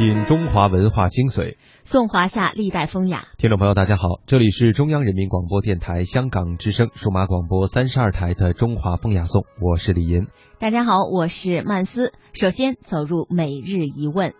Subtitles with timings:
[0.00, 3.26] 品中华文化精髓，颂华夏历代风雅。
[3.36, 10.26] 听众朋友，大家好，这里是中央人民广播电台香港之声数码广播三十二台的中华风雅颂，我是李银。
[10.58, 12.14] 大家好，我是曼斯。
[12.32, 14.32] 首先走入每日一问。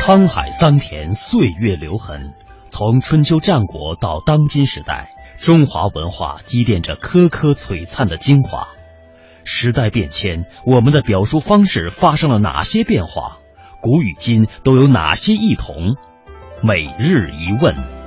[0.00, 2.32] 沧海桑田，岁月留痕，
[2.72, 5.10] 从春秋战国到当今时代。
[5.36, 8.68] 中华文化积淀着颗颗璀璨的精华，
[9.44, 13.40] 时代变迁，我们的表述方式发生了哪些变化？
[13.82, 15.96] 古与今都有哪些异同？
[16.62, 18.01] 每日一问。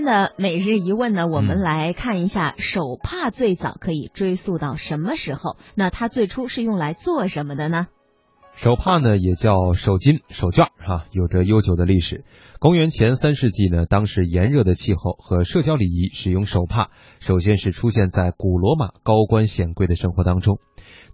[0.00, 5.58] 天的每日一问呢，我们来看一下手帕最早可以追溯到什么时候？
[5.74, 7.88] 那它最初是用来做什么的呢？
[8.54, 12.24] 手帕呢也叫手巾、手绢哈，有着悠久的历史。
[12.60, 20.60] 公元前三世纪呢，当时炎热的气候和社交礼仪使用手帕，首先是出现在古罗马高官显贵的生活当中。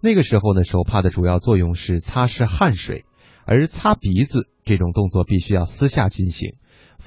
[0.01, 3.03] 那个时候呢，手帕的主要作用是擦拭汗水，
[3.45, 6.55] 而擦鼻子这种动作必须要私下进行。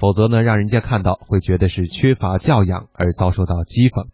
[0.01, 4.07] 否则呢，让人家看到会觉得是缺乏教养而遭受到讥讽。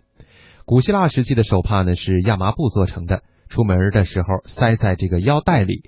[0.66, 5.84] 古希腊时期的手帕呢是亚麻布做成的，出门的时候塞在这个腰带里。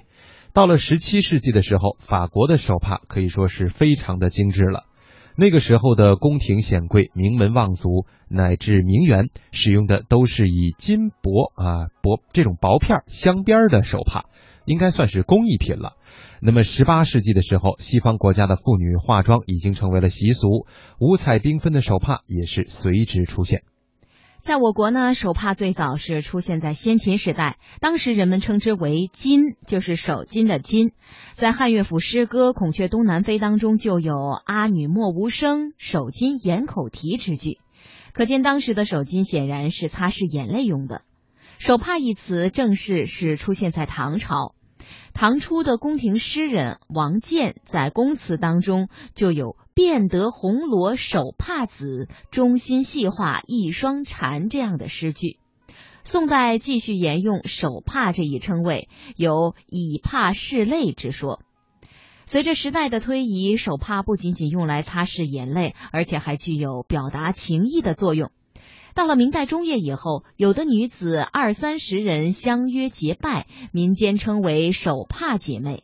[0.54, 4.86] 到了十七世纪的时候，法国的手帕可以说是非常的精致了。
[5.36, 14.28] 那个时候的宫廷显贵、名门望族乃至名媛使用的都是以金箔啊薄这种薄片镶边的手帕，
[14.70, 15.94] 应该算是工艺品了。
[16.42, 20.68] 那么，十八世纪的时候，西方国家的妇女化妆已经成为了习俗，
[21.00, 23.64] 五彩缤纷的手帕也是随之出现。
[24.44, 30.92] 在我国呢，手帕最早是出现在先秦时代，当时人们称之为“巾”，就是手巾的“巾”。
[31.34, 37.58] 在汉乐府诗歌《孔雀东南飞》当中就有“阿女莫无声，手巾掩口啼”之句，
[38.14, 41.02] 可见当时的手巾显然是擦拭眼泪用的。
[41.58, 44.56] 手帕一词正式是出现在唐朝。
[45.20, 55.38] 唐初的宫廷诗人王建在宫词当中就有“便得红罗手帕子，中心细画一双蝉”这样的诗句。
[56.06, 58.88] 宋代继续沿用手帕这一称谓，
[59.18, 61.42] 有以帕拭泪之说。
[62.26, 68.32] 随着时代的推移，手帕不仅仅用来擦拭眼泪，而且还具有表达情意的作用。
[68.96, 75.84] 到了明代中叶以后，有的女子二三十人相约结拜，民间称为手帕姐妹。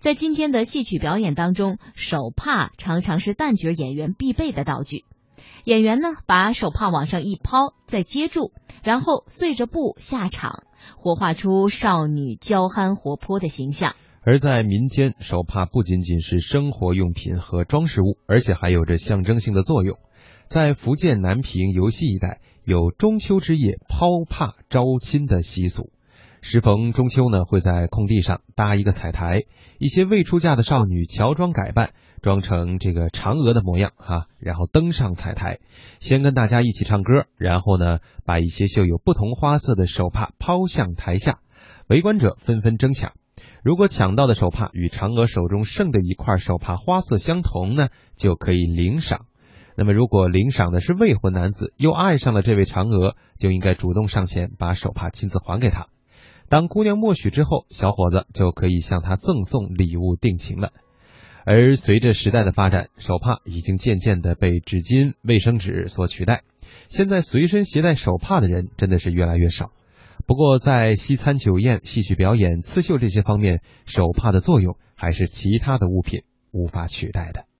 [0.00, 5.04] 在今天的戏曲表演当中，手帕常常是旦角演员必备的道具。
[5.64, 10.62] 演员呢，把手帕往上一抛，再接住，然后随着布下场，
[10.96, 13.94] 活画出少女娇憨活泼的形象。
[14.22, 19.98] 而在民间，手帕不仅仅是生活用品和装饰物，而且还有着象征性的作用。
[20.48, 25.92] 在福建南平游戏一带，有中秋之夜抛帕招亲的习俗。
[26.40, 29.42] 时逢中秋呢，会在空地上搭一个彩台，
[29.78, 31.90] 一些未出嫁的少女乔装改扮，
[32.22, 35.58] 装成这个嫦娥的模样哈，然后登上彩台，
[36.00, 41.40] 先跟大家一起唱歌，然后呢，把一些绣有不同花色的手帕抛向台下，
[41.88, 43.12] 围观者纷纷争抢。
[43.62, 49.26] 如果抢到的手帕与嫦娥手中剩的一块手帕花色相同呢，就可以领赏。
[49.80, 55.86] 那么，如果领赏的是未婚男子，又爱上了这位嫦娥，就应该主动上前把手帕亲自还给他。
[56.48, 60.72] 当姑娘默许之后，小伙子就可以向她赠送礼物定情了。
[61.44, 66.42] 而随着时代的发展，手帕已经渐渐的被纸巾、卫生纸所取代。
[66.88, 69.70] 现在随身携带手帕的人真的是越来越少。
[70.26, 77.44] 不过，在西餐酒宴、戏曲表演、刺绣这些方面，手帕的作用还是其他的物品无法取代的。